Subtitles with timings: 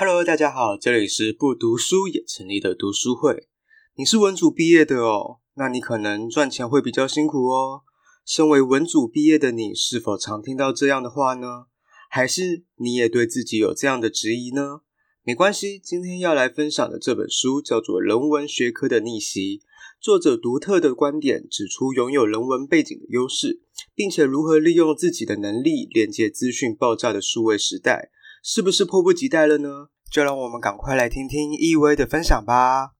[0.00, 3.48] Hello，大家好，这里是不读书也成立的读书会。
[3.96, 7.80] 你是文组毕业的哦，那你可能赚钱会比较辛苦哦。
[8.24, 11.64] 身为文组毕业的你，是否常听到这样的话呢？
[12.08, 14.82] 还是你也对自己有这样的质疑呢？
[15.24, 19.58] 没关系，今天要来分享的这本书叫做《人文学科的逆袭》，
[20.00, 23.62] 作者独特的观点指出，拥有人文背景的优势，
[23.96, 28.12] 并且如何利用自己的能力连接资讯爆炸的数位时代。
[28.42, 29.88] 是不是迫不及待了呢？
[30.10, 32.92] 就让我们赶快来听听易威的分享吧。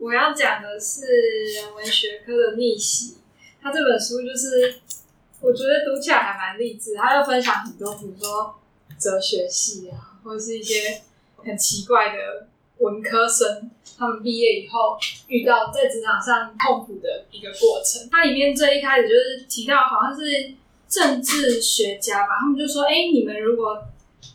[0.00, 1.02] 我要讲的是
[1.54, 3.16] 人文学科的逆袭。
[3.60, 4.80] 他这本书就是，
[5.40, 6.94] 我觉得读起来还蛮励志。
[6.94, 8.54] 他要分享很多，比如说
[8.98, 11.02] 哲学系啊，或者是一些
[11.38, 12.46] 很奇怪的。
[12.78, 18.08] 文科生他们毕业以后遇到在职场上痛苦的一个过程。
[18.10, 20.54] 它里面最一开始就是提到，好像是
[20.88, 23.82] 政治学家吧，他们就说：“哎、你们如果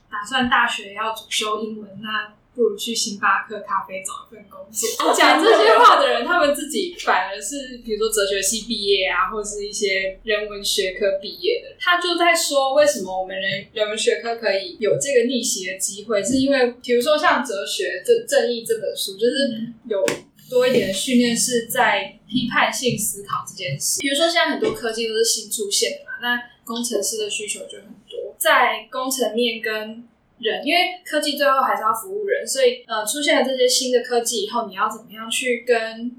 [0.09, 5.13] 打算大学要主修英文，那……”不如去星巴克咖啡找一份工作。
[5.13, 11.75] 讲这些话的人，他们自己反而是，比如说哲学系毕业啊，或者是一些人文学科毕业的。
[11.79, 20.05] 他就在说，为什么我们人人文学科可以有这个逆袭的机会，是因为，比如说像哲学这正义这本书，就是有
[20.49, 24.01] 多一点的训练是在批判性思考这件事。
[24.01, 30.03] 比如说现在很多科技都是新出现的嘛，那工程师的需求就很多，在工程面跟
[30.41, 36.11] 人，因为科技最后还是要服务人，所以呃，出现了这些新的科技以后，你要怎么样去跟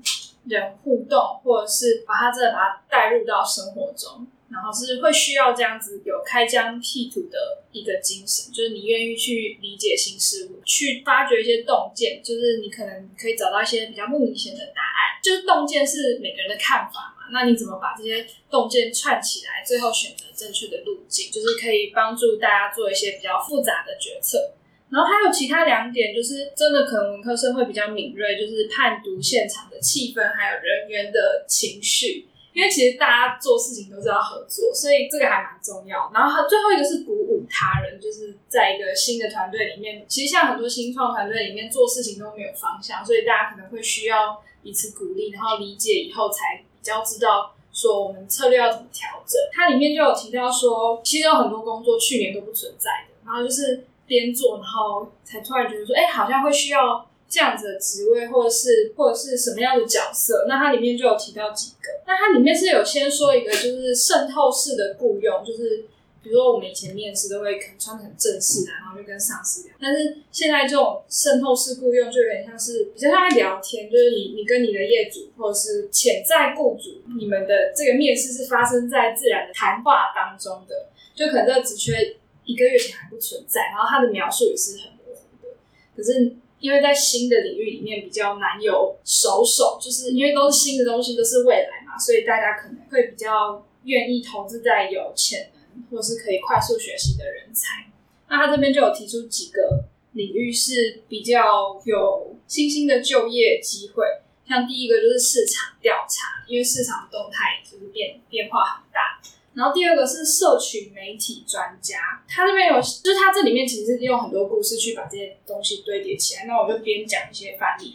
[0.47, 17.31] 人互动，或者是把它真的把它带入到生活中，然后是会需要这样子有开疆辟土的一个精神，就是你愿意去理解新事物，去发掘一些洞见，就是你可能可以找到一些比较不明显的答案，就是洞见是每个人的看法嘛。
[17.33, 24.53] 那你怎么把这些洞见串起来，最后选择正确的路径，就是可以帮助大家做一些比较复杂的决策。
[24.91, 32.29] 然后还有其他两点，就是真的可能文科生会比较敏锐，就是判读现场的气氛，还有人员的情绪。
[32.53, 36.13] 因为其实大家做事情都是要合作，所以这个还蛮重要。
[36.13, 46.65] 然后最后一个是鼓舞他人，就是在一个新的团队里面，其实像很多新创团队里面做事情都没有方向，所以大家可能会需要彼此鼓励，然后理解以后才。
[46.83, 60.45] 比较知道说我们策略要怎么调整，它里面就有提到说，其实有很多工作去年都不存在的，然后就是边做，然后才突然觉得说，哎、好像会需要这样子的职位，或者是或者是什么样的角色。
[60.49, 65.85] 那它里面就有提到几个，那它里面是有先说一个，就是渗透式的雇佣，就是。
[66.23, 69.75] 比如说，我们以前面试都会可能穿得很正式啊，然后就跟上司聊。
[69.81, 85.49] 但是现在这种渗透式雇佣就有点像是比较像在聊天，就是你你跟你的业主或者是潜在雇主，你们的这个面试是发生在自然的谈话当中的，就可能这个职缺一个月前还不存在，然后他的描述也是很模糊的。
[85.97, 95.51] 可是因为在新的领域里面比较难有熟手，就是因为都是新的东西，都是未来嘛，所以大家可能会比较愿意投资在有潜。
[95.91, 97.91] 或是可以快速学习的人才，
[98.29, 104.05] 那他这边就有提出几个领域是比较有新兴的就业机会，
[104.49, 109.21] 像第一个就是市场调查，因为市场动态就是变变化很大。
[109.55, 116.47] 然后第二个是社群媒体专家，他这边有，就是他这里面其实是用很多故事去把这些东西堆叠起来。
[116.47, 117.95] 那我就边讲一些范例。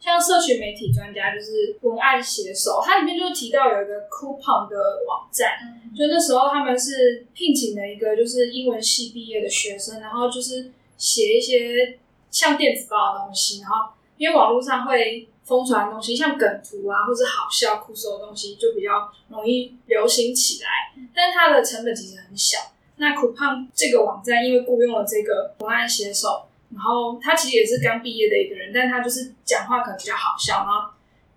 [0.00, 11.98] 像社群媒体专家就是文案写手，它里面就提到有一个 Coupon 的网站，就那时候他们是聘请了一个就是英文系毕业的学生，然后就是写一些
[12.30, 20.68] 像电子报的东西，然后因为网络上会疯传的东西，像梗图啊或者好笑酷搜的东西就比较容易流行起来，
[21.14, 22.58] 但它的成本其实很小。
[22.96, 26.42] 那 Coupon 这个网站因为雇佣了这个文案写手。
[26.68, 30.90] 然后他其实也是刚毕业的一个人，但他就是讲话可能比较好笑，然后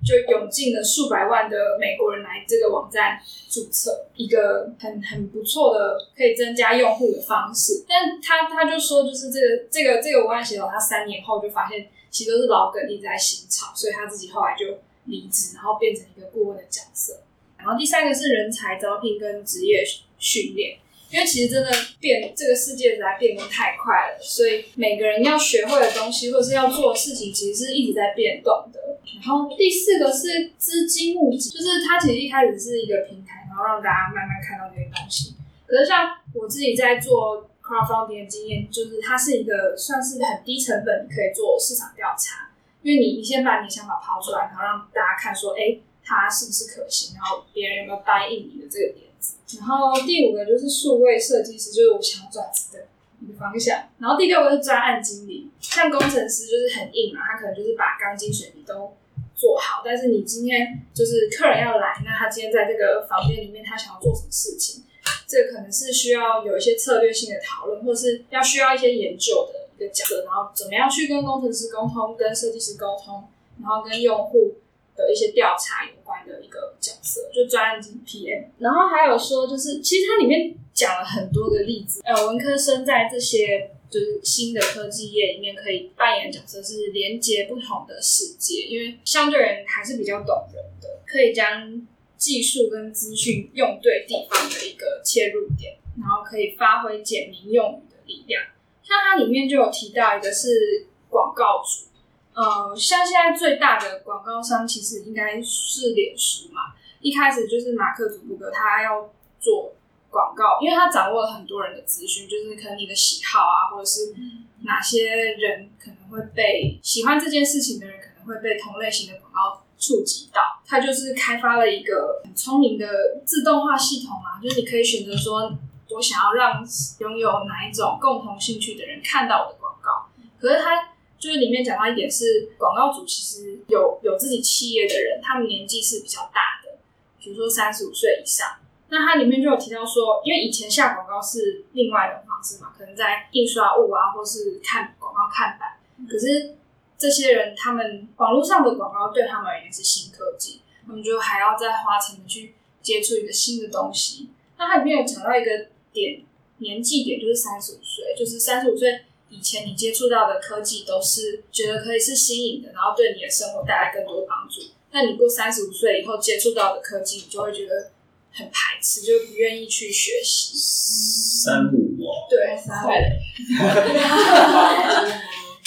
[0.06, 3.20] 就涌进了数百万的美国人来这个网站
[3.50, 7.84] 注册，一个很很不错的可以增加用户的方式。
[7.88, 17.22] 但他他就说，就是这个这个这个文案写手，他三年后就发现其实都是老梗一直在新炒，所以他自己后来就离职，然后变成一个顾问的角色。
[17.58, 19.84] 然后第三个是人才招聘跟职业
[20.18, 20.78] 训练。
[21.12, 28.80] 因为其实真的变，这个世界在变得太快了，所以每个人要学会的东西或者是要做的事情，其实是一直在变动的。
[29.16, 35.36] 然后第四个是资金募集，就是它其实一开始是一个平台，然后让大家慢慢看到这些东西。
[35.66, 49.09] 可是像我自己在做 crowdfunding 的经验，就是它是一个算是很低成本可以做市场调查，因为你你先把你的想法抛出来，然后让大家看说，哎、欸，它是不是可行，然后别人有没有答应你的这个点
[49.58, 52.86] 然后第五个就是数位设计师，就是我想要转职的
[53.22, 53.90] 一个方向。
[54.00, 58.94] 然后第六个是专案经理，像工程师就是很硬嘛，他可能就是把钢筋水泥都
[59.36, 59.82] 做好。
[59.84, 64.84] 但是你今天就是客人要来，那他今天在这个房间里面，他想要做什么事情？
[65.28, 69.60] 这可能是需要有一些策略性的讨论，或是要需要一些研究的。
[69.80, 73.24] 一个角色，然后怎么样去跟工程师沟通，跟设计师沟通，
[73.62, 74.56] 然后跟用户
[75.00, 78.48] 的一些调查有关的一个角色，就专案经 PM。
[78.60, 91.88] 然后还有说，就是其实它里面讲了很多的例子，呃，文科生在这些就是新的科技业里面可以扮演的角色是连接不同的世界，因为相对人还是比较懂人的，可以将
[92.18, 98.44] 技术跟资讯用对地方的一个切入点，然后可以发挥简明用语的力量。
[98.84, 101.89] 像它里面就有提到一个是广告主，
[102.34, 106.74] 呃，像现在最大的广告商其实应该是脸书嘛。
[107.02, 109.10] 一开始就是马克·祖克伯格他要
[109.40, 109.74] 做
[110.10, 114.14] 广告，因为他掌握了很多人的资讯，就是可能你的喜好啊，或者是
[114.62, 120.42] 哪些人可能会被喜欢这件事情的人可能会被同类型的广告触及到。
[120.66, 122.88] 他就是开发了一个很聪明的
[123.26, 125.52] 自动化系统嘛，就是你可以选择说。
[125.92, 126.64] 我想要让
[127.00, 130.08] 拥有哪一种共同兴趣的人看到我的广告，
[130.40, 130.89] 可是他
[131.20, 136.80] 就是里面讲到一点是，广告主其实有有自己企业的人，他们年纪是比较大的，
[137.20, 138.48] 比如说三十五岁以上。
[138.88, 145.78] 那他里面就有提到说，因为以前下广告是另外一种方式嘛，可能在印刷物啊，或是看广告看板。
[146.10, 146.56] 可是
[146.98, 154.30] 这些人，他们网络上的广告对他们而言是新科技，他们就还要再花钱去接触一个新的东西。
[154.58, 155.68] 那他里面有讲到一个。
[155.92, 156.22] 点
[156.60, 164.62] 年纪点就是三十五岁，就是三十五岁以前你接触到的科技都是觉得可以是新颖的，然后对你的生活带来更多帮助。
[164.92, 167.92] 那你过三十五岁以后接触到的科技，你就会觉得
[168.34, 170.58] 很排斥，就不愿意去学习。
[170.58, 172.90] 三五哦，对，三五。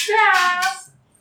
[0.02, 0.60] 对啊，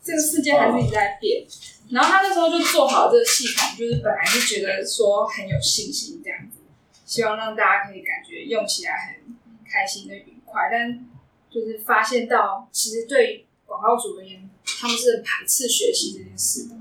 [0.04, 1.46] 这个世界还是一直在变。
[1.92, 6.58] 然后他那时候就做好这个系统，就是本来是觉得说很有信心这样子。
[7.06, 8.94] 希望让大家可以感觉用起来
[9.26, 9.36] 很
[9.70, 11.06] 开心的愉快，但
[11.52, 16.76] 就是发现到，其实对广告主而言，他们是很排斥学习这件事的。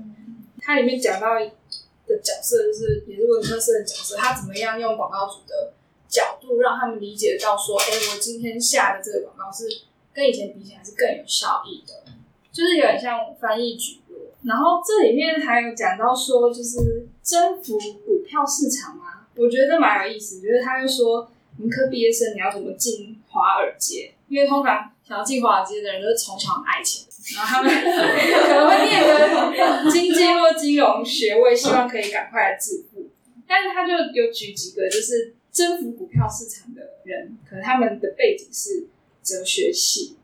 [0.59, 5.73] 它里面讲到的角色，就是也是文科生的角色，他怎么样用广告主的
[6.07, 9.65] 角度，让他们理解到说，哎、欸，我今天下的这个广告是
[10.13, 12.11] 跟以前比起来是更有效益的，
[12.51, 14.15] 就是有点像翻译蒟蒻。
[14.43, 19.27] 然后这里面还有讲到说，就是征服股票市场嘛。
[19.35, 24.13] 我觉得蛮有意思，就是他又说，文科毕业生你要怎么进华尔街？
[24.31, 27.05] 因为通常想要进华尔街的人都是从小很爱钱，
[27.35, 27.81] 然后他们可
[28.53, 29.11] 能会念个
[29.91, 33.09] 经济或金融学位，希望可以赶快来致富。
[33.45, 38.87] 但是他就有举几个，就是征服股票市场的人，可能他们的背景是
[39.21, 40.15] 哲学系，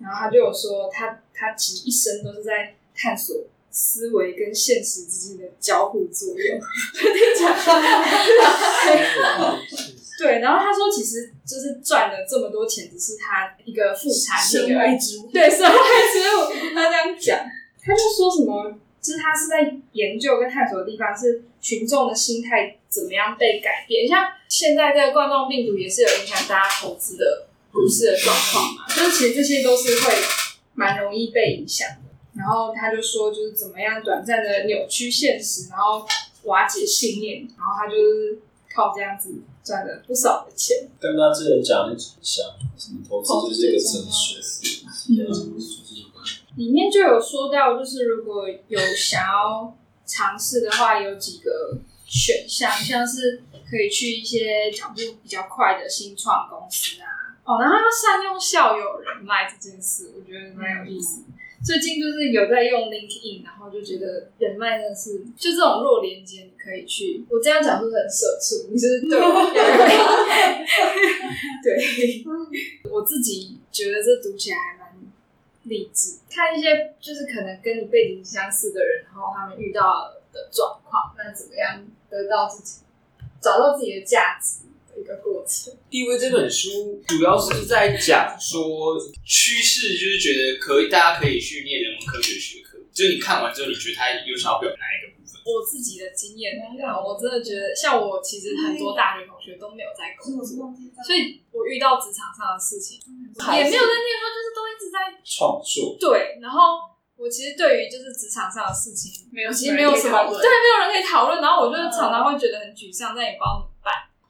[0.00, 3.44] 然后他就有说他，他他其实一生都是在探索。
[3.72, 6.58] 思维跟现实之间的交互作用，
[10.20, 14.36] 对，然后他说，其实就是赚了这么多钱，只是他一个副产
[14.66, 14.98] 品而已。
[15.32, 15.74] 对，社会
[16.12, 16.74] 之物。
[16.74, 17.38] 他这样讲，
[17.82, 18.70] 他就说什么，
[19.00, 24.06] 就是他是在研究跟探索的地方是群众的心态怎么样被改变。
[24.06, 30.12] 像现在这个冠状病毒也是有影响大家投资的股市的状况嘛，就是其实这些都是会
[30.74, 32.10] 蛮容易被影响的。
[32.36, 36.06] 然后他就说，就是怎么样短暂的扭曲现实，然后
[36.42, 38.38] 瓦解信念，然后他就是
[38.74, 40.88] 靠这样子赚了不少的钱。
[40.98, 42.44] 跟他之前讲的很像，
[42.76, 44.40] 什么投资就是一个哲学。
[45.10, 45.14] 嗯，
[46.56, 57.06] 里面就有说到，就是如果有想要尝试的话，有几个选项，像是可以去一些脚步比较快的新创公司啊。
[57.44, 61.22] 哦，然后要善用校友人脉这件事，我觉得蛮有意思。
[61.60, 67.22] 嗯最近就是有在用 LinkedIn，然后就觉得人脉真的是就这种弱连接，你可以去。
[67.28, 68.66] 我这样讲是不是很社畜？
[68.72, 69.20] 你是对，
[71.62, 72.24] 对，
[72.90, 74.88] 我自己觉得这读起来还蛮
[75.64, 76.20] 励志。
[76.30, 82.80] 看一些就是可能跟你背景相似的人，然后他们遇到的状况，那怎么样得到自己，
[83.38, 84.60] 找到自己的价值。
[84.96, 85.72] 一个过程。
[85.90, 92.78] 地位这本书主要是在讲说趋势，就是觉得可以，大家可以去念人文科学学科。
[92.92, 95.40] 就是你看完之后，你觉得他有想要表达哪一个部分？
[95.46, 100.44] 我自己的经验，我真的觉得，像我其实很多大学同学都没有在工作，
[101.06, 105.96] 所以我遇到职场上的事情也没有在念，书就是都一直在创作。
[105.98, 106.76] 对，然后
[107.16, 111.40] 我其实对于就是职场上的事情，没有，其实没有什么，对，没有人可以讨论。
[111.40, 113.69] 然后我就常常会觉得很沮丧，但也不知道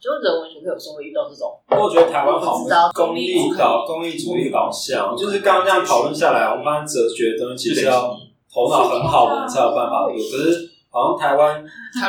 [0.00, 1.52] 就人文学科有时候会遇到这种。
[1.68, 2.64] 我觉得台湾好
[2.94, 8.16] 功利导、功利主义导向，就是刚刚这样讨论下来，我们发现哲学的东西其实要
[8.52, 10.16] 头脑很好的人才有办法读。
[10.16, 11.62] 可是好像台湾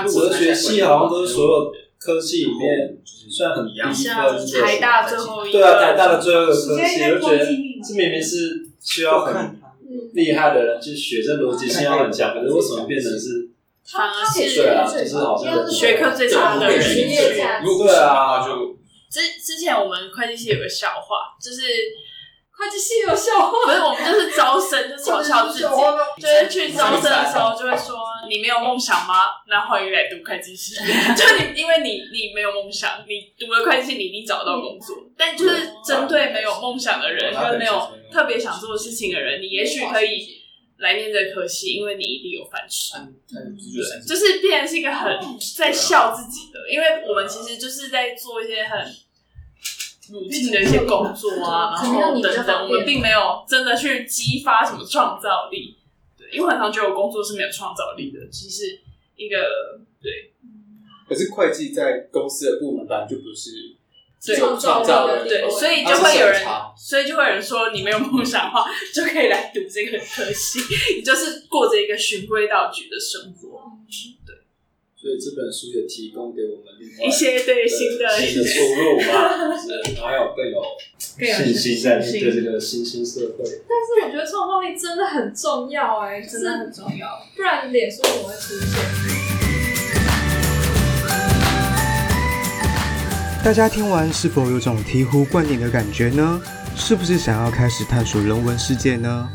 [0.08, 2.98] 哲学系好像都是所有科系里面
[3.30, 4.62] 算很低分的。
[4.62, 6.58] 台大最后一，对啊，台大的最后一个科
[6.88, 9.60] 系，我觉得这明明是需要很。
[10.14, 13.51] 厉害的人去学，这逻辑性要很强，可是为什么变成是
[13.94, 17.40] 反而是对啊，就是好像学科最差的人去学？
[17.40, 18.78] 对啊，就
[19.10, 21.62] 之之前我们会计系有个笑话，就是
[22.52, 25.66] 会计系有笑话，不是我们就是招生就嘲笑自己，
[26.22, 27.98] 就是去招生的时候就会说
[28.30, 29.26] 你没有梦想吗？
[29.48, 30.76] 那欢迎来读会计系，
[31.16, 37.92] 就你因为你你没有梦想，你读了会计系你一定找到工作，但就是针对没有梦想的人跟没有。
[38.12, 40.41] 特别想做的事情的人，你也许可以
[40.82, 42.94] 来念这科系，因为你一定有饭吃。
[43.28, 43.40] 对，
[44.06, 45.18] 就是变成是一个很
[45.56, 48.80] 在笑自己的，因为我们其实就是在做一些很
[50.10, 55.78] routine 的一些工作啊，然后等等，我们并没有真的去激发什么创造力。
[56.18, 58.82] 对，因为很常觉得我工作是没有创造力的，其实
[59.16, 59.38] 一个
[60.02, 60.34] 对。
[61.08, 63.78] 可是会计在公司的部门本来就不是。
[64.24, 66.46] 对，创造的对，所以就会有人，
[66.92, 70.60] 所以就会有人说，你没有梦想的话， 就可以来读这个科系，
[70.98, 73.64] 你就是过着一个循规蹈矩的生活。
[74.28, 74.36] 对，
[74.98, 76.66] 所以这本书也提供给我们
[77.08, 80.62] 一些对新的新的出路嘛，是，然后要 更有
[81.34, 83.38] 信心在面对这个新兴社会。
[83.40, 89.31] 但是我觉得创造力真的很重要，哎，真的很重要，不然脸书怎么会出现？
[93.44, 96.40] 大家听完是否有种醍醐灌顶的感觉呢？
[96.76, 99.28] 是不是想要开始探索人文世界呢？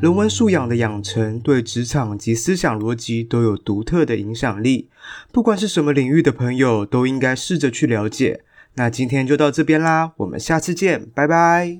[0.00, 4.88] 人文素养的养成对职场及思想逻辑都有独特的影响力。
[5.30, 8.40] 不管是什么领域的朋友，都应该试着去了解。
[8.74, 11.78] 那今天就到这边啦，我们下次见，拜拜。